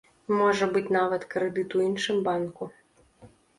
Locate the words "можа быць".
0.37-0.93